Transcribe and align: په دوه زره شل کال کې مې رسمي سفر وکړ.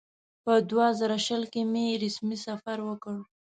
په 0.43 0.53
دوه 0.69 0.87
زره 0.99 1.17
شل 1.25 1.43
کال 1.43 1.43
کې 1.51 1.61
مې 1.71 1.85
رسمي 2.03 2.37
سفر 2.47 2.77
وکړ. 2.89 3.15